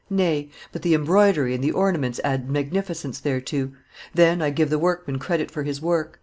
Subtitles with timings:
[0.09, 3.71] Nay; but the embroidery and the ornaments add magnificence thereto;
[4.15, 6.19] then I give the workman credit for his work.